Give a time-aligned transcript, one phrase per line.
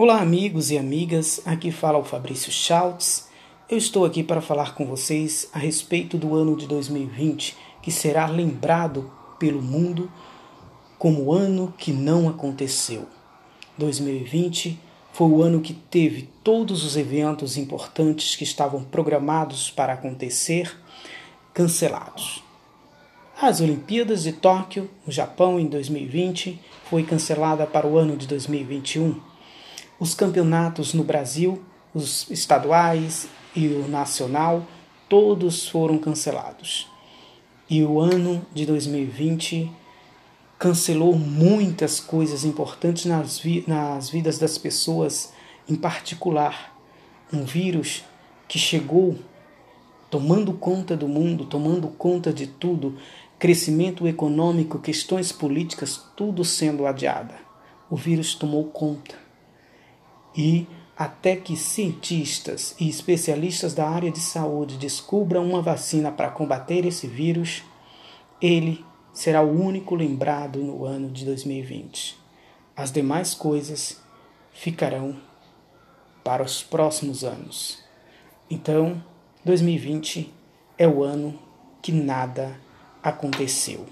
[0.00, 1.42] Olá, amigos e amigas.
[1.44, 3.28] Aqui fala o Fabrício Schultz.
[3.68, 8.26] Eu estou aqui para falar com vocês a respeito do ano de 2020, que será
[8.26, 10.08] lembrado pelo mundo
[11.00, 13.08] como o ano que não aconteceu.
[13.76, 14.78] 2020
[15.12, 20.78] foi o ano que teve todos os eventos importantes que estavam programados para acontecer
[21.52, 22.40] cancelados.
[23.42, 29.36] As Olimpíadas de Tóquio, no Japão, em 2020, foi cancelada para o ano de 2021.
[30.00, 31.60] Os campeonatos no Brasil,
[31.92, 34.64] os estaduais e o nacional,
[35.08, 36.86] todos foram cancelados.
[37.68, 39.68] E o ano de 2020
[40.56, 45.32] cancelou muitas coisas importantes nas, vi nas vidas das pessoas,
[45.68, 46.76] em particular,
[47.32, 48.04] um vírus
[48.46, 49.18] que chegou
[50.08, 52.96] tomando conta do mundo, tomando conta de tudo,
[53.36, 57.34] crescimento econômico, questões políticas, tudo sendo adiada.
[57.90, 59.27] O vírus tomou conta.
[60.36, 66.84] E até que cientistas e especialistas da área de saúde descubram uma vacina para combater
[66.84, 67.62] esse vírus,
[68.42, 72.18] ele será o único lembrado no ano de 2020.
[72.76, 74.00] As demais coisas
[74.52, 75.16] ficarão
[76.24, 77.82] para os próximos anos.
[78.50, 79.02] Então,
[79.44, 80.32] 2020
[80.76, 81.38] é o ano
[81.80, 82.60] que nada
[83.02, 83.86] aconteceu.